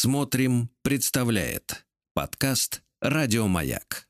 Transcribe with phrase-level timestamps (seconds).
[0.00, 4.06] Смотрим, представляет подкаст Радиомаяк.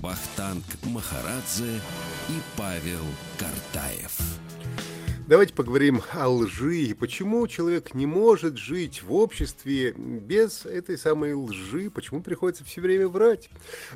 [0.00, 1.82] Вахтанг Махарадзе
[2.30, 3.04] и Павел
[3.38, 4.18] Картаев.
[5.30, 11.34] Давайте поговорим о лжи и почему человек не может жить в обществе без этой самой
[11.34, 13.48] лжи, почему приходится все время врать.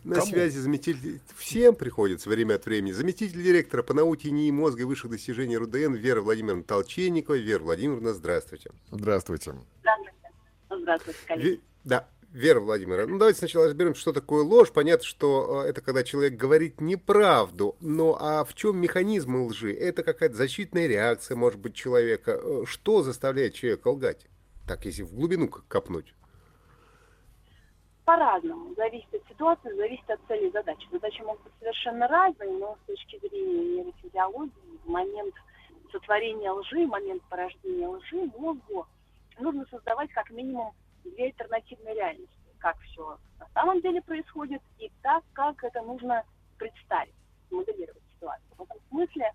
[0.05, 0.27] На Кому?
[0.29, 1.21] связи заместитель...
[1.37, 2.93] Всем приходится время от времени.
[2.93, 7.35] Заместитель директора по науке НИИ мозга и высших достижений РУДН Вера Владимировна Толченникова.
[7.35, 8.71] Вера Владимировна, здравствуйте.
[8.93, 9.55] Здравствуйте.
[9.81, 10.31] Здравствуйте.
[10.71, 11.61] Здравствуйте, коллеги.
[11.83, 14.73] Да, Вера Владимировна, ну давайте сначала разберем, что такое ложь.
[14.73, 19.73] Понятно, что э, это когда человек говорит неправду, но а в чем механизм лжи?
[19.73, 22.33] Это какая-то защитная реакция, может быть, человека.
[22.33, 24.27] Э, что заставляет человека лгать?
[24.67, 26.13] Так, если в глубину копнуть.
[28.05, 28.75] По-разному.
[28.75, 30.89] Зависит от ситуации, зависит от цели задачи.
[30.91, 35.35] Задачи могут быть совершенно разные, но с точки зрения нейрофизиологии, момент
[35.93, 38.87] сотворения лжи, момент порождения лжи мозгу
[39.39, 40.73] нужно создавать как минимум
[41.05, 42.35] две альтернативные реальности.
[42.59, 46.25] Как все на самом деле происходит и так, как это нужно
[46.59, 47.15] представить,
[47.51, 48.55] моделировать ситуацию.
[48.57, 49.33] В этом смысле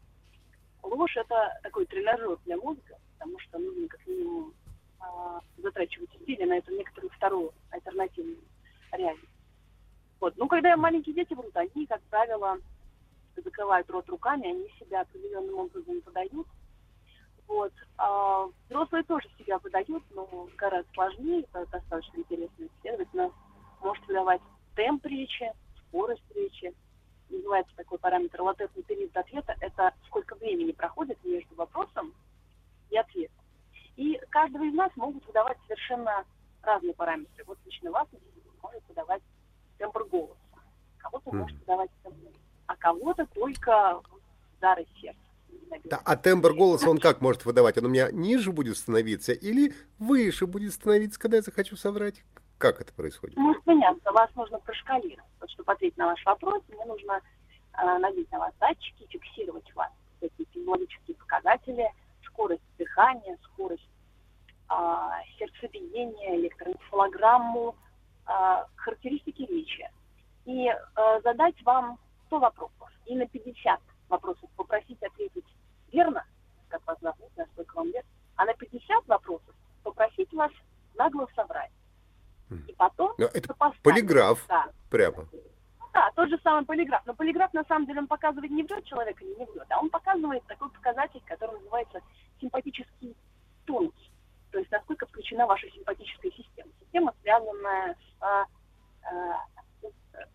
[0.84, 4.54] ложь– это такой тренажер для мозга, потому что нужно как минимум
[5.02, 8.40] э, затрачивать усилия на эту некоторую вторую альтернативную
[8.92, 9.30] реальность.
[10.20, 10.36] Вот.
[10.38, 12.58] Ну, когда маленькие дети врут, они, как правило,
[13.36, 16.48] закрывают рот руками, они себя определенным образом подают,
[17.50, 17.74] вот.
[17.98, 23.14] А взрослые тоже себя выдают, но гораздо сложнее, это достаточно интересно исследовать.
[23.14, 23.32] Нас
[23.82, 24.42] может выдавать
[24.76, 25.52] темп речи,
[25.88, 26.74] скорость речи.
[27.30, 29.56] Называется такой параметр латентный период ответа.
[29.60, 32.14] Это сколько времени проходит между вопросом
[32.92, 33.44] и ответом.
[33.98, 36.24] И каждого из нас могут выдавать совершенно
[36.62, 37.44] разные параметры.
[37.46, 38.08] Вот лично вас
[38.62, 39.24] может выдавать
[39.80, 40.38] тембр голоса.
[41.00, 41.36] Кого-то mm.
[41.36, 42.32] может выдавать тембр,
[42.68, 44.02] а кого-то только
[44.58, 45.29] удары сердца.
[45.98, 47.78] А тембр голоса он как может выдавать?
[47.78, 52.24] Он у меня ниже будет становиться или выше будет становиться, когда я захочу соврать?
[52.58, 53.38] Как это происходит?
[53.38, 54.12] Может меняться.
[54.12, 55.30] Вас нужно прошкалировать.
[55.40, 57.22] Вот, чтобы ответить на ваш вопрос, мне нужно
[57.74, 59.90] э, надеть на вас датчики, фиксировать вас
[60.22, 61.90] эти физиологические показатели,
[62.26, 63.90] скорость дыхания, скорость
[64.70, 64.76] э,
[65.38, 67.76] сердцебиения, электроэнцефалограмму,
[68.28, 68.32] э,
[68.76, 69.90] характеристики речи.
[70.46, 72.90] И э, задать вам 100 вопросов.
[73.06, 73.80] И на 50
[74.10, 75.46] вопросов попросить ответить
[75.92, 76.26] верно,
[76.70, 78.06] как вас зовут, насколько вам лет,
[78.36, 80.52] а на 50 вопросов попросить вас
[80.96, 81.72] нагло соврать.
[82.68, 83.14] И потом...
[83.18, 84.68] Это полиграф, да.
[84.90, 85.28] прямо.
[85.94, 87.02] Да, тот же самый полиграф.
[87.06, 89.90] Но полиграф, на самом деле, он показывает, не врет человек или не врет, а он
[89.90, 92.00] показывает такой показатель, который называется
[92.40, 93.16] симпатический
[93.66, 93.94] тонус.
[94.52, 96.72] То есть, насколько включена ваша симпатическая система.
[96.80, 98.46] Система, связанная с, а,
[99.04, 99.90] э,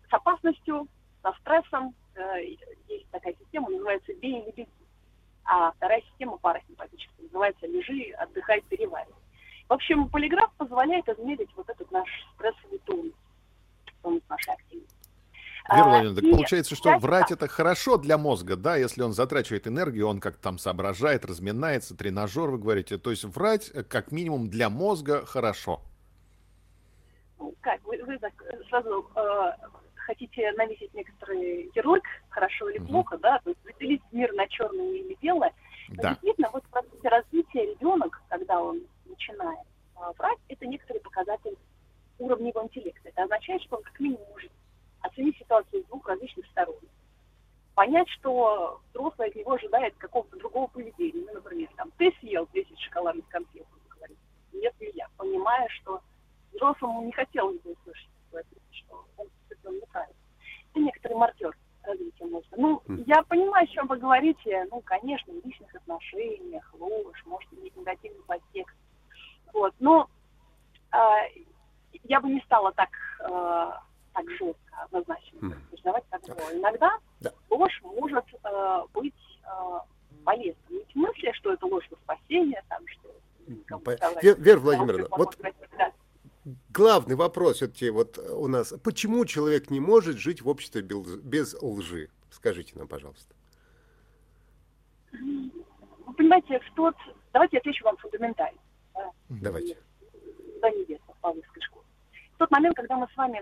[0.09, 0.87] с опасностью,
[1.21, 1.93] со стрессом.
[2.15, 2.41] Э,
[2.87, 4.84] есть такая система, называется «бей или беги»
[5.45, 9.13] а вторая система парасимпатическая, называется «лежи, отдыхай, переваривай».
[9.69, 13.13] В общем, полиграф позволяет измерить вот этот наш стрессовый тонус,
[14.01, 14.95] тонус нашей активности.
[15.67, 19.67] Вера а, Владимировна, так получается, что врать это хорошо для мозга, да, если он затрачивает
[19.67, 22.99] энергию, он как-то там соображает, разминается, тренажер, вы говорите.
[22.99, 25.81] То есть врать э, как минимум для мозга хорошо.
[27.39, 28.33] Ну, как, вы, вы так
[28.69, 29.51] сразу э,
[30.05, 35.17] хотите навесить некоторый ярлык, хорошо или плохо, да, то есть разделить мир на черное или
[35.21, 35.53] белое.
[35.89, 36.09] Но да.
[36.09, 39.59] действительно, вот в процессе развития ребенок, когда он начинает
[39.95, 41.57] а, врать, это некоторый показатель
[42.19, 43.09] уровня его интеллекта.
[43.09, 44.51] Это означает, что он как минимум может
[45.01, 46.75] оценить ситуацию с двух различных сторон.
[47.75, 51.25] Понять, что взрослый от него ожидает какого-то другого поведения.
[51.27, 54.17] Ну, например, там, ты съел 10 шоколадных конфет, он говорит.
[54.53, 55.07] Нет, не я.
[55.17, 56.01] Понимая, что
[56.53, 58.09] взрослому не хотелось бы услышать,
[58.71, 59.27] что он.
[61.15, 62.55] Некоторый маркер развития мозга.
[62.57, 63.03] Ну, mm.
[63.07, 64.67] я понимаю, о чем вы говорите.
[64.71, 68.75] Ну, конечно, в личных отношениях, ложь, может иметь негативный подтекст.
[69.53, 69.73] Вот.
[69.79, 70.09] Но
[70.91, 70.97] э,
[72.03, 72.89] я бы не стала так,
[73.21, 73.71] э,
[74.13, 76.03] так жестко, однозначно mm.
[76.09, 76.53] как было.
[76.53, 77.31] Иногда да.
[77.49, 79.79] ложь может э, быть э,
[80.23, 80.61] полезна.
[80.69, 83.09] Не в смысле, что это ложь во спасение, там, что...
[84.21, 85.37] Вера Владимировна, вот...
[86.75, 92.09] Главный вопрос все-таки вот у нас, почему человек не может жить в обществе без лжи?
[92.29, 93.33] Скажите нам, пожалуйста.
[95.13, 96.93] Вы понимаете, в тот...
[97.31, 98.59] Давайте я отвечу вам фундаментально.
[98.93, 99.11] Да?
[99.29, 99.77] Давайте.
[100.61, 101.85] Да, невеста в Павловской школе.
[102.33, 103.41] В тот момент, когда мы с вами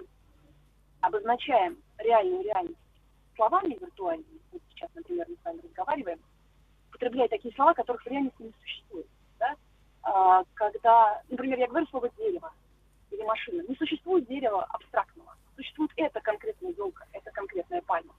[1.01, 2.77] обозначаем реальную реальность
[3.35, 6.19] словами виртуальными, вот сейчас, например, мы с вами разговариваем,
[6.89, 9.07] употребляя такие слова, которых в реальности не существует.
[9.39, 9.55] Да?
[10.03, 12.53] А, когда, например, я говорю слово «дерево»,
[13.13, 13.63] или машина.
[13.67, 15.35] Не существует дерева абстрактного.
[15.55, 18.13] Существует эта конкретная елка, это конкретная пальма.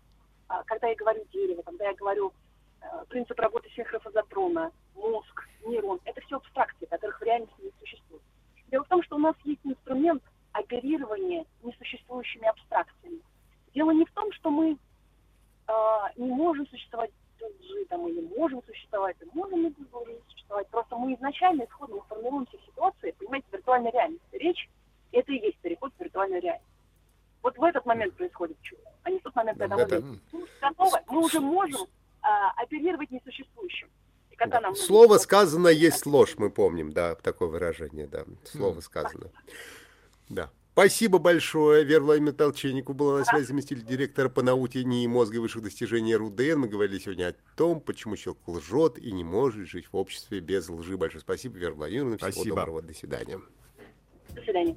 [0.48, 2.32] А, когда я говорю дерево, когда я говорю
[2.80, 8.22] э, принцип работы синхрофазотрона, мозг, нейрон, это все абстракции, которых в реальности не существует.
[8.70, 13.20] Дело в том, что у нас есть инструмент оперирования несуществующими абстракциями.
[13.74, 14.76] Дело не в том, что мы
[15.66, 15.72] э,
[16.16, 17.10] не можем существовать
[17.40, 19.74] G, там, или можем существовать, и можем и
[20.28, 20.68] существовать.
[20.68, 24.36] Просто мы изначально исходно формируемся в ситуации, понимаете, виртуальной реальности.
[24.36, 24.68] Речь
[25.12, 26.66] это и есть переход в виртуальную реальность.
[27.42, 30.46] Вот в этот момент происходит чудо, а не в тот момент, когда Это- мы ну,
[30.60, 31.86] готовы, мы уже можем
[32.22, 33.88] а, оперировать несуществующим.
[34.30, 34.68] И когда Да.
[34.68, 38.24] нам Слово нужно- сказано есть ложь, мы помним, да, такое выражение, да.
[38.44, 39.30] Слово сказано.
[40.30, 40.50] Да.
[40.72, 41.84] Спасибо большое.
[41.84, 46.16] Вера Владимировна Толченнику была на связи заместитель директора по науке НИИ мозга и высших достижений
[46.16, 46.56] РУДН.
[46.60, 50.68] Мы говорили сегодня о том, почему человек лжет и не может жить в обществе без
[50.68, 50.96] лжи.
[50.96, 52.16] Большое спасибо, Вера Владимировна.
[52.16, 52.56] Всего Спасибо.
[52.56, 52.82] доброго.
[52.82, 53.38] До свидания.
[54.30, 54.76] До свидания.